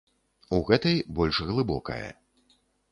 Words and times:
У 0.57 0.61
гэтай 0.71 0.97
больш 1.21 1.35
глыбокае. 1.51 2.05